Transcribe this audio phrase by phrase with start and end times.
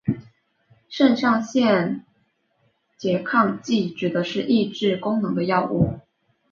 [0.89, 2.03] 肾上腺
[2.99, 5.99] 素拮抗剂指的是抑制功能的药物。